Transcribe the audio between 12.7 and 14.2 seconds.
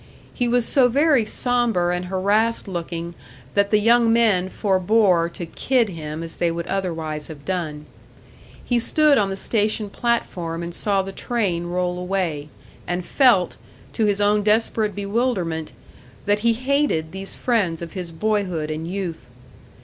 and felt, to his